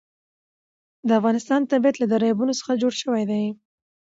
د 1.07 1.09
افغانستان 1.19 1.61
طبیعت 1.71 1.95
له 1.99 2.05
دریابونه 2.13 2.53
څخه 2.59 2.79
جوړ 2.81 2.93
شوی 3.01 3.23
دی. 3.31 3.43